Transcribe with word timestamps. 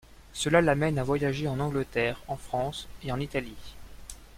Cela 0.33 0.61
l'amène 0.63 0.97
à 0.97 1.03
voyager 1.03 1.47
en 1.47 1.59
Angleterre, 1.59 2.21
en 2.27 2.35
France 2.35 2.87
et 3.03 3.11
en 3.11 3.19
Italie. 3.19 3.75